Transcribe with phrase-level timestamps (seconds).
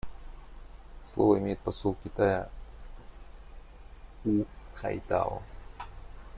[1.05, 2.49] Слово имеет посол Китая
[4.25, 5.43] У Хайтао.